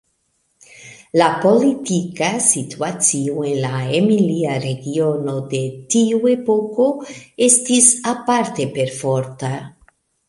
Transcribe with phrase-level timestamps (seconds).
[1.21, 5.61] La politika situacio en la Emilia regiono de
[5.97, 6.89] tiu epoko
[7.51, 9.53] estis aparte perforta.